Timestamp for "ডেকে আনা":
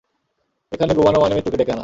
1.57-1.79